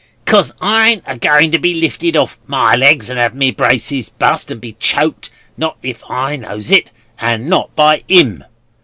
"'Cos 0.25 0.51
I 0.59 0.89
ain't 0.89 1.03
a 1.05 1.15
goin' 1.15 1.51
to 1.51 1.59
be 1.59 1.75
lifted 1.75 2.17
off 2.17 2.39
my 2.47 2.75
legs 2.75 3.07
and 3.11 3.19
'ave 3.19 3.37
my 3.37 3.51
braces 3.51 4.09
bust 4.09 4.49
and 4.49 4.59
be 4.59 4.73
choked; 4.79 5.29
not 5.57 5.77
if 5.83 6.03
I 6.09 6.37
knows 6.37 6.71
it, 6.71 6.91
and 7.19 7.47
not 7.47 7.75
by 7.75 8.03
"Im. 8.07 8.43